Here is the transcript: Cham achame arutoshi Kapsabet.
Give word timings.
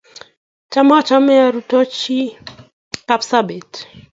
Cham 0.71 0.87
achame 0.97 1.35
arutoshi 1.47 2.19
Kapsabet. 3.07 3.71